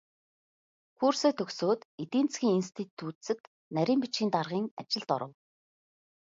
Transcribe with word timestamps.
Курсээ 0.97 1.31
төгсөөд 1.39 1.79
эдийн 2.03 2.27
засгийн 2.29 2.57
институцэд 2.61 3.39
нарийн 3.75 3.99
бичгийн 4.03 4.31
даргын 4.35 4.65
ажилд 4.81 5.09
оров. 5.15 5.31